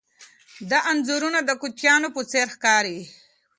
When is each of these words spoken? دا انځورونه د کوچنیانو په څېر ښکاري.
دا 0.69 0.79
انځورونه 0.91 1.39
د 1.43 1.51
کوچنیانو 1.61 2.07
په 2.15 2.21
څېر 2.31 2.47
ښکاري. 2.55 2.99